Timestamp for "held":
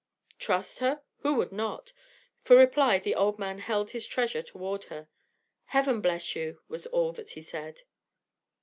3.59-3.91